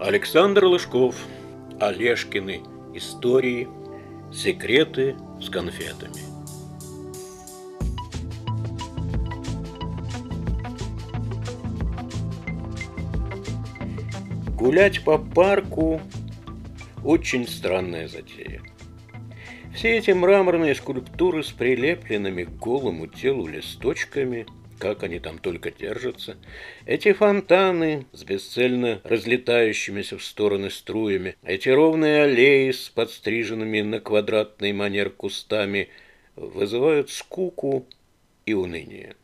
[0.00, 1.14] Александр Лыжков.
[1.78, 2.62] Олешкины.
[2.94, 3.68] Истории.
[4.32, 6.20] Секреты с конфетами.
[14.56, 16.00] Гулять по парку–
[17.04, 18.62] очень странная затея.
[19.74, 24.46] Все эти мраморные скульптуры с прилепленными к голому телу листочками–
[24.78, 26.36] как они там только держатся.
[26.86, 34.72] Эти фонтаны с бесцельно разлетающимися в стороны струями, эти ровные аллеи с подстриженными на квадратный
[34.72, 35.88] манер кустами
[36.36, 37.86] вызывают скуку
[38.46, 39.14] и уныние.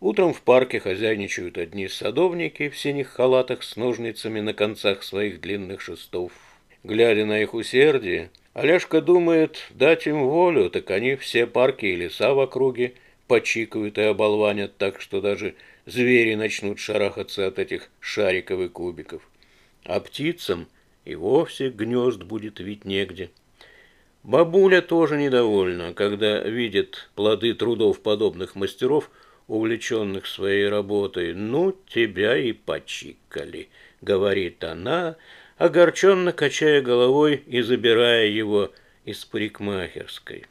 [0.00, 5.80] Утром в парке хозяйничают одни садовники в синих халатах с ножницами на концах своих длинных
[5.80, 6.32] шестов.
[6.84, 12.34] Глядя на их усердие, Олежка думает, дать им волю, так они все парки и леса
[12.34, 12.92] в округе–
[13.26, 15.54] почикают и оболванят так, что даже
[15.86, 19.22] звери начнут шарахаться от этих шариков и кубиков.
[19.84, 20.68] А птицам
[21.04, 23.30] и вовсе гнезд будет вить негде.
[24.22, 29.10] Бабуля тоже недовольна, когда видит плоды трудов подобных мастеров,
[29.46, 31.32] увлеченных своей работой.
[31.32, 33.68] «Ну, тебя и почикали»,—
[34.00, 35.16] говорит она,
[35.56, 38.72] огорченно качая головой и забирая его
[39.04, 40.46] из парикмахерской.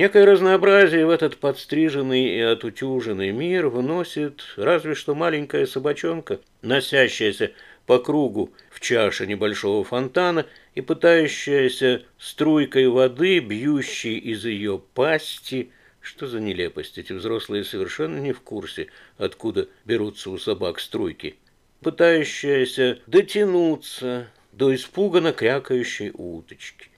[0.00, 7.52] Некое разнообразие в этот подстриженный и отутюженный мир вносит разве что маленькая собачонка, носящаяся
[7.84, 16.26] по кругу в чаше небольшого фонтана и пытающаяся струйкой воды, бьющей из ее пасти, что
[16.26, 18.86] за нелепость, эти взрослые совершенно не в курсе,
[19.18, 21.36] откуда берутся у собак струйки,
[21.82, 26.89] пытающаяся дотянуться до испуганно крякающей уточки.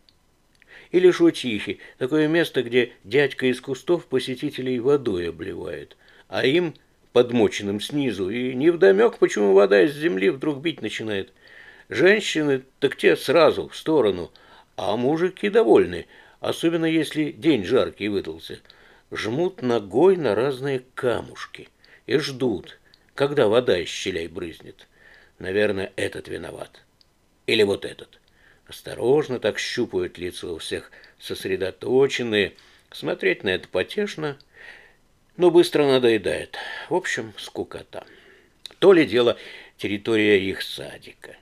[0.93, 5.97] Или шутихи, такое место, где дядька из кустов посетителей водой обливает,
[6.29, 6.75] а им,
[7.15, 11.33] подмоченным снизу, и невдомек, почему вода из земли вдруг бить начинает.
[11.89, 14.31] Женщины, так те сразу в сторону,
[14.77, 16.07] а мужики довольны,
[16.41, 18.61] особенно если день жаркий выдался.
[19.11, 21.69] Жмут ногой на разные камушки
[22.07, 22.79] и ждут,
[23.14, 24.86] когда вода из щелей брызнет.
[25.39, 26.83] Наверное, этот виноват.
[27.47, 28.21] Или вот этот.
[28.67, 32.55] Осторожно так щупают лица у всех сосредоточенные.
[32.90, 34.39] Смотреть на это потешно,
[35.36, 36.56] но быстро надоедает.
[36.89, 38.05] В общем, скукота.
[38.78, 39.36] То ли дело
[39.77, 41.36] территория их садика.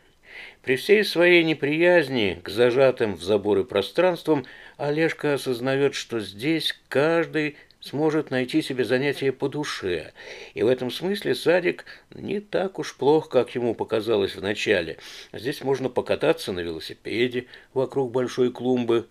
[0.62, 8.30] При всей своей неприязни к зажатым в заборы пространствам Олежка осознает, что здесь каждый сможет
[8.30, 10.12] найти себе занятие по душе.
[10.54, 14.98] И в этом смысле садик не так уж плох, как ему показалось вначале.
[15.32, 19.08] Здесь можно покататься на велосипеде вокруг большой клумбы,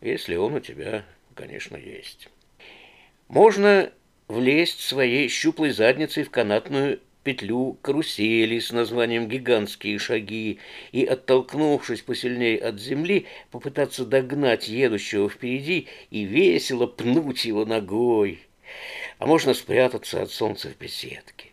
[0.00, 2.28] если он у тебя, конечно, есть.
[3.28, 3.90] Можно
[4.28, 10.58] влезть своей щуплой задницей в канатную петлю карусели с названием «Гигантские шаги»
[10.92, 18.40] и, оттолкнувшись посильнее от земли, попытаться догнать едущего впереди и весело пнуть его ногой.
[19.18, 21.46] А можно спрятаться от солнца в беседке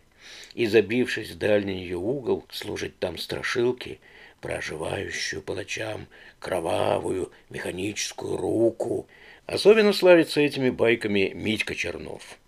[0.54, 4.00] и, забившись в дальний ее угол, служить там страшилки,
[4.42, 6.08] проживающую по ночам
[6.40, 9.08] кровавую механическую руку.
[9.46, 12.40] Особенно славится этими байками Митька Чернов.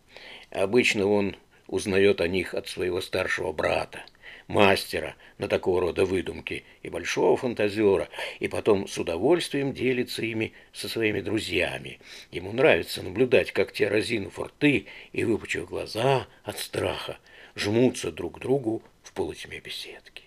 [0.52, 1.36] Обычно он
[1.72, 4.04] узнает о них от своего старшего брата,
[4.48, 8.10] мастера на такого рода выдумки и большого фантазера,
[8.40, 12.00] и потом с удовольствием делится ими со своими друзьями.
[12.30, 17.18] Ему нравится наблюдать, как те, разинув рты и выпучив глаза от страха,
[17.56, 20.24] жмутся друг к другу в полутьме беседки.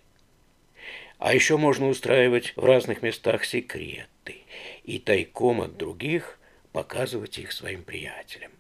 [1.19, 4.39] А еще можно устраивать в разных местах секреты
[4.83, 6.39] и тайком от других
[6.73, 8.51] показывать их своим приятелям.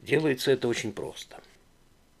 [0.00, 1.42] Делается это очень просто–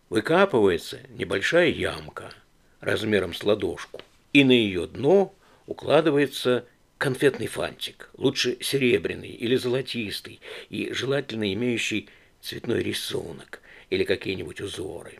[0.08, 2.32] выкапывается небольшая ямка
[2.80, 4.00] размером с ладошку,
[4.32, 5.34] и на ее дно
[5.66, 6.66] укладывается
[6.98, 12.08] конфетный фантик, лучше серебряный или золотистый, и желательно имеющий
[12.40, 13.60] цветной рисунок
[13.90, 15.18] или какие-нибудь узоры.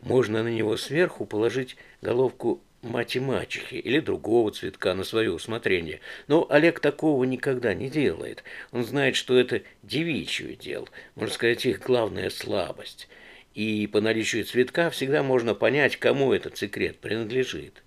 [0.00, 6.00] Можно на него сверху положить головку мать-мачехи или другого цветка на свое усмотрение.
[6.28, 8.44] Но Олег такого никогда не делает.
[8.70, 10.86] Он знает, что это девичье дело,
[11.16, 13.08] можно сказать, их главная слабость–
[13.56, 17.82] и по наличию цветка всегда можно понять, кому этот секрет принадлежит.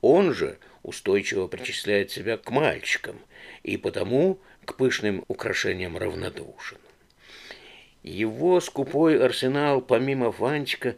[0.00, 3.20] Он же устойчиво причисляет себя к мальчикам
[3.62, 6.78] и потому к пышным украшениям равнодушен.
[8.02, 10.96] Его скупой арсенал, помимо фантика,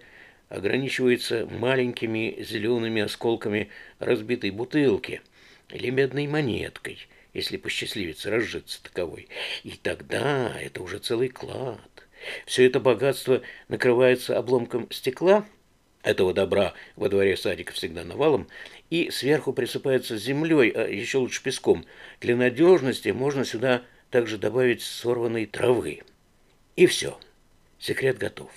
[0.48, 5.20] ограничивается маленькими зелеными осколками разбитой бутылки
[5.68, 9.28] или медной монеткой, если посчастливится разжиться таковой.
[9.62, 11.95] И тогда это уже целый клад.
[12.46, 15.46] Все это богатство накрывается обломком стекла,
[16.02, 18.46] Этого добра во дворе садика всегда навалом,
[18.90, 21.84] и сверху присыпается землей, а еще лучше песком.
[22.20, 26.02] Для надежности можно сюда также добавить сорванной травы.
[26.76, 27.18] И все.
[27.80, 28.52] Секрет готов.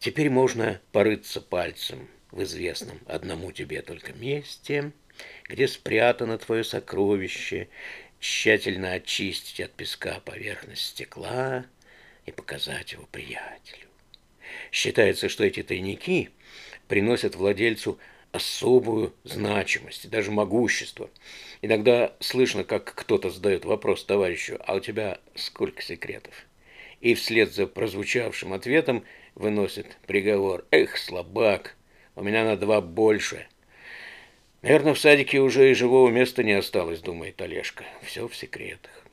[0.00, 4.92] Теперь можно порыться пальцем в известном одному тебе только месте,
[5.48, 7.68] где спрятано твое сокровище,
[8.18, 11.64] тщательно очистить от песка поверхность стекла
[12.26, 13.88] и показать его приятелю.
[14.70, 16.30] Считается, что эти тайники
[16.88, 17.98] приносят владельцу
[18.32, 21.10] особую значимость, даже могущество.
[21.62, 26.34] Иногда слышно, как кто-то задает вопрос товарищу, а у тебя сколько секретов?
[27.00, 30.64] И вслед за прозвучавшим ответом выносит приговор.
[30.70, 31.76] Эх, слабак,
[32.14, 33.46] у меня на два больше.
[34.62, 37.84] Наверное, в садике уже и живого места не осталось, думает Олежка.
[38.02, 39.05] Все в секретах.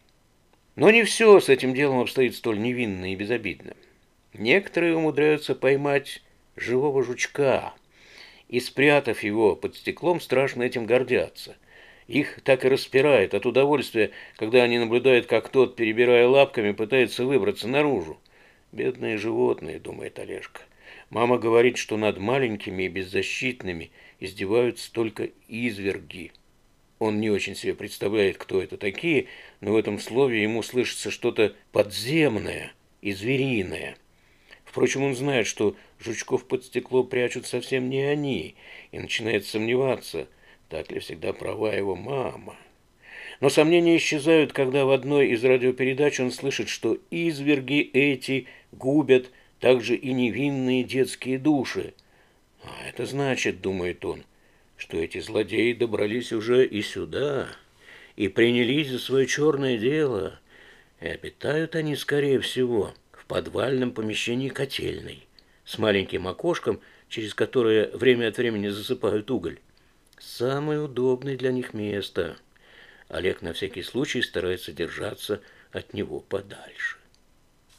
[0.75, 3.75] Но не все с этим делом обстоит столь невинно и безобидно.
[4.33, 6.23] Некоторые умудряются поймать
[6.55, 7.73] живого жучка
[8.47, 11.55] и, спрятав его под стеклом, страшно этим гордятся.
[12.07, 17.67] Их так и распирает от удовольствия, когда они наблюдают, как тот, перебирая лапками, пытается выбраться
[17.67, 18.19] наружу.
[18.71, 20.61] Бедные животные, думает Олежка.
[21.11, 26.31] Мама говорит, что над маленькими и беззащитными издеваются только изверги.
[27.03, 29.25] Он не очень себе представляет, кто это такие,
[29.59, 32.71] но в этом слове ему слышится что-то подземное
[33.01, 33.97] и звериное.
[34.63, 38.55] Впрочем, он знает, что жучков под стекло прячут совсем не они,
[38.93, 40.29] и начинает сомневаться,
[40.69, 42.55] так ли всегда права его мама.
[43.41, 49.29] Но сомнения исчезают, когда в одной из радиопередач он слышит, что изверги эти губят
[49.59, 51.95] также и невинные детские души.
[52.63, 54.23] А это значит, думает он,
[54.83, 57.47] что эти злодеи добрались уже и сюда,
[58.17, 60.41] и принялись за свое черное дело,
[60.99, 65.25] и обитают они, скорее всего, в подвальном помещении котельной,
[65.63, 69.59] с маленьким окошком, через которое время от времени засыпают уголь.
[70.19, 72.35] Самое удобное для них место.
[73.07, 75.41] Олег на всякий случай старается держаться
[75.71, 76.92] от него подальше.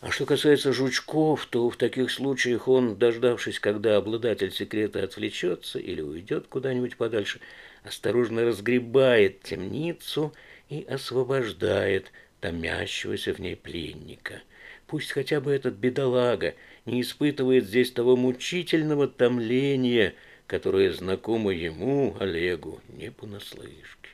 [0.05, 6.03] А что касается жучков, то в таких случаях он, дождавшись, когда обладатель секрета отвлечется или
[6.03, 7.41] уйдет куда-нибудь подальше,
[7.85, 10.35] осторожно разгребает темницу
[10.69, 12.13] и освобождает
[12.43, 14.43] томящегося в ней пленника.
[14.87, 16.55] Пусть хотя бы этот бедолага
[16.85, 20.13] не испытывает здесь того мучительного томления,
[20.47, 24.11] которое знакомо ему, Олегу, не понаслышке.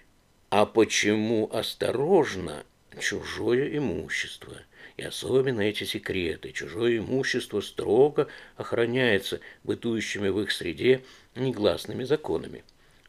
[0.50, 2.62] А почему осторожно
[3.00, 4.54] чужое имущество–
[4.96, 11.02] и особенно эти секреты, чужое имущество строго охраняется бытующими в их среде
[11.34, 12.64] негласными законами.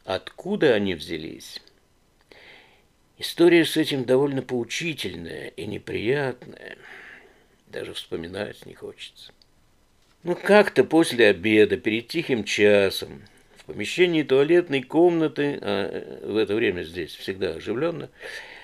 [0.05, 1.61] Откуда они взялись?
[3.17, 6.77] История с этим довольно поучительная и неприятная.
[7.67, 9.31] Даже вспоминать не хочется.
[10.23, 13.21] Ну, как-то после обеда, перед тихим часом,
[13.57, 18.09] в помещении туалетной комнаты, а в это время здесь всегда оживленно,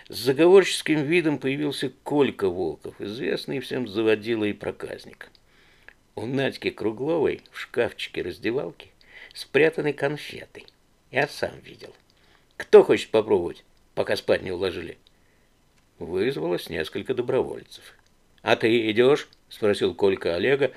[0.10, 5.30] с заговорческим видом появился Колька Волков, известный всем заводила и проказник.
[6.16, 8.92] У Надьки Кругловой в шкафчике раздевалки
[9.34, 10.64] спрятаны конфеты.
[11.12, 11.94] Я сам видел.
[12.56, 13.66] Кто хочет попробовать,
[13.96, 14.98] пока спать не уложили?
[16.00, 17.96] Вызвалось несколько добровольцев.
[18.42, 20.72] «А ты идешь?»– спросил Колька Олега,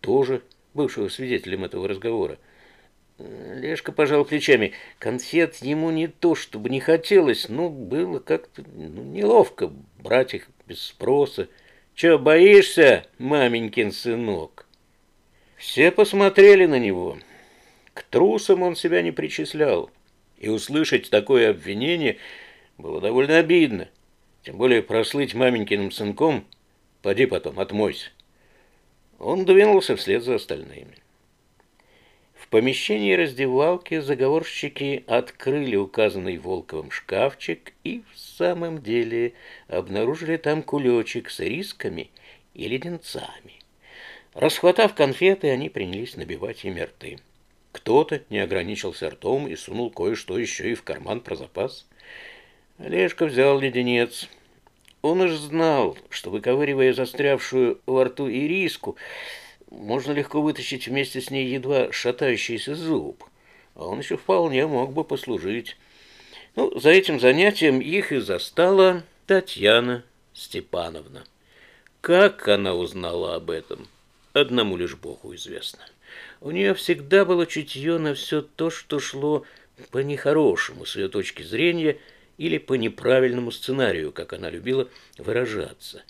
[0.00, 0.42] тоже
[0.74, 2.38] бывшего свидетелем этого разговора.
[3.18, 4.72] Лешка пожал плечами.
[4.98, 10.82] Конфет ему не то, чтобы не хотелось, но было как-то ну, неловко брать их без
[10.82, 11.48] спроса.
[11.94, 14.66] Че, боишься, маменькин сынок?
[15.56, 17.18] Все посмотрели на него.
[17.94, 19.90] К трусам он себя не причислял.
[20.38, 22.18] И услышать такое обвинение
[22.76, 23.88] было довольно обидно.
[24.42, 26.46] Тем более прослыть маменькиным сынком,
[27.00, 28.10] поди потом, отмойся.
[29.18, 30.98] Он двинулся вслед за остальными.
[32.46, 39.32] В помещении раздевалки заговорщики открыли указанный Волковым шкафчик и в самом деле
[39.66, 42.08] обнаружили там кулечек с рисками
[42.54, 43.54] и леденцами.
[44.32, 47.18] Расхватав конфеты, они принялись набивать ими рты.
[47.72, 51.84] Кто-то не ограничился ртом и сунул кое-что еще и в карман про запас.
[52.78, 54.28] Олежка взял леденец.
[55.02, 58.96] Он уж знал, что, выковыривая застрявшую во рту ириску,
[59.70, 63.24] можно легко вытащить вместе с ней едва шатающийся зуб,
[63.74, 65.76] а он еще вполне мог бы послужить.
[66.54, 71.24] Ну, за этим занятием их и застала Татьяна Степановна.
[72.00, 73.88] Как она узнала об этом,
[74.32, 75.80] одному лишь Богу известно.
[76.40, 79.44] У нее всегда было чутье на все то, что шло
[79.90, 81.98] по нехорошему с ее точки зрения
[82.38, 86.02] или по неправильному сценарию, как она любила выражаться.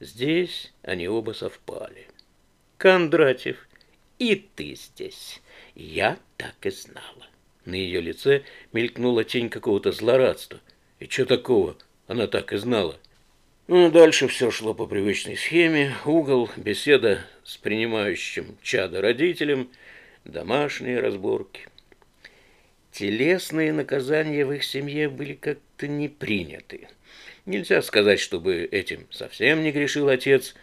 [0.00, 2.08] Здесь они оба совпали.
[2.78, 3.68] Кондратьев
[4.20, 5.42] И ты здесь.
[5.74, 7.26] Я так и знала.
[7.64, 10.60] На ее лице мелькнула тень какого-то злорадства.
[11.00, 11.76] И что такого?
[12.06, 12.96] Она так и знала.
[13.66, 15.94] Ну, дальше все шло по привычной схеме.
[16.06, 19.70] Угол, беседа с принимающим чада родителем,
[20.24, 21.66] домашние разборки.
[22.92, 26.88] Телесные наказания в их семье были как-то не приняты.
[27.44, 30.54] Нельзя сказать, чтобы этим совсем не грешил отец.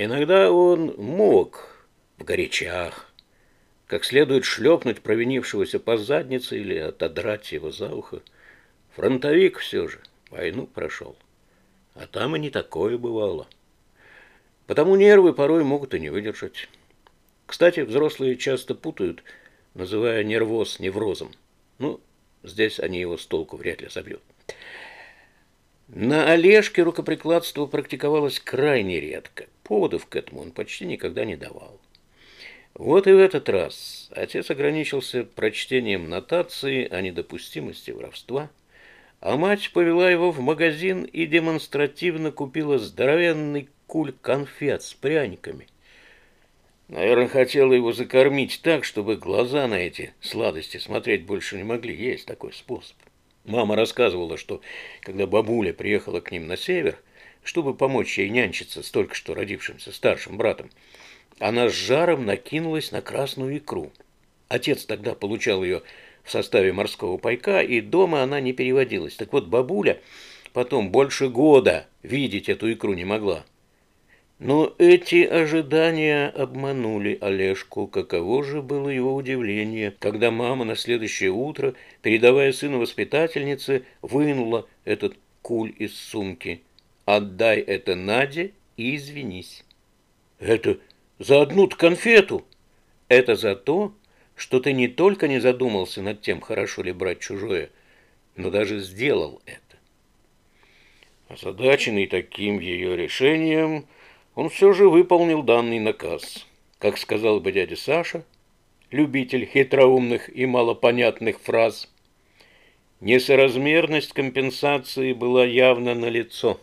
[0.00, 1.84] Иногда он мог
[2.18, 3.12] в горячах,
[3.88, 8.22] как следует шлепнуть провинившегося по заднице или отодрать его за ухо.
[8.94, 9.98] Фронтовик все же
[10.30, 11.16] войну прошел.
[11.94, 13.48] А там и не такое бывало.
[14.68, 16.68] Потому нервы порой могут и не выдержать.
[17.46, 19.24] Кстати, взрослые часто путают,
[19.74, 21.32] называя нервоз неврозом.
[21.78, 22.00] Ну,
[22.44, 24.22] здесь они его с толку вряд ли забьют.
[25.88, 29.46] На Олежке рукоприкладство практиковалось крайне редко.
[29.68, 31.78] Поводов к этому он почти никогда не давал.
[32.72, 38.50] Вот и в этот раз отец ограничился прочтением нотации о недопустимости воровства,
[39.20, 45.66] а мать повела его в магазин и демонстративно купила здоровенный куль конфет с пряниками.
[46.88, 51.94] Наверное, хотела его закормить так, чтобы глаза на эти сладости смотреть больше не могли.
[51.94, 52.96] Есть такой способ.
[53.44, 54.62] Мама рассказывала, что
[55.02, 56.98] когда бабуля приехала к ним на север,
[57.48, 60.68] чтобы помочь ей нянчиться с только что родившимся старшим братом,
[61.38, 63.90] она с жаром накинулась на красную икру.
[64.48, 65.80] Отец тогда получал ее
[66.24, 69.16] в составе морского пайка, и дома она не переводилась.
[69.16, 69.98] Так вот, бабуля
[70.52, 73.46] потом больше года видеть эту икру не могла.
[74.38, 77.86] Но эти ожидания обманули Олежку.
[77.86, 85.16] Каково же было его удивление, когда мама на следующее утро, передавая сыну воспитательнице, вынула этот
[85.40, 86.60] куль из сумки.
[87.08, 89.64] «Отдай это Наде и извинись».
[90.38, 90.78] «Это
[91.18, 92.44] за одну конфету?»
[93.08, 93.94] «Это за то,
[94.34, 97.70] что ты не только не задумался над тем, хорошо ли брать чужое,
[98.36, 99.78] но даже сделал это».
[101.28, 103.86] Озадаченный таким ее решением,
[104.34, 106.46] он все же выполнил данный наказ.
[106.78, 108.22] Как сказал бы дядя Саша,
[108.90, 111.90] любитель хитроумных и малопонятных фраз,
[113.00, 116.60] несоразмерность компенсации была явно налицо.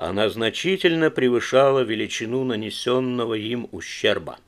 [0.00, 4.38] Она значительно превышала величину нанесенного им ущерба.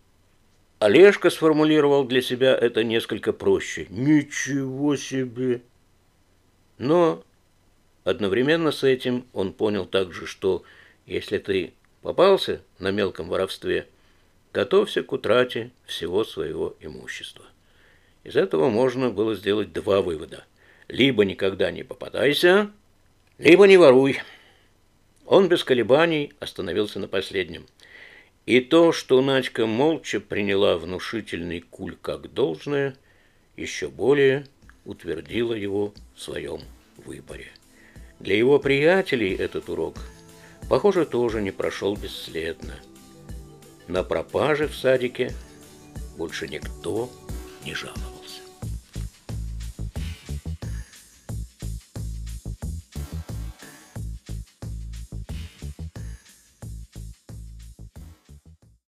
[0.78, 3.86] Олежка сформулировал для себя это несколько проще.
[3.90, 5.60] «Ничего себе!»
[6.78, 7.22] Но
[8.04, 10.64] одновременно с этим он понял также, что
[11.04, 13.86] если ты Попался на мелком воровстве,
[14.52, 17.44] готовься к утрате всего своего имущества.
[18.24, 20.44] Из этого можно было сделать два вывода.
[20.88, 22.72] Либо никогда не попадайся,
[23.38, 24.20] либо не воруй.
[25.26, 27.66] Он без колебаний остановился на последнем.
[28.44, 32.96] И то, что Надька молча приняла внушительный куль как должное,
[33.56, 34.46] еще более
[34.84, 36.60] утвердило его в своем
[36.96, 37.48] выборе.
[38.18, 39.96] Для его приятелей этот урок–
[40.68, 42.74] похоже, тоже не прошел бесследно.
[43.88, 45.32] На пропаже в садике
[46.16, 47.10] больше никто
[47.64, 48.11] не жаловался.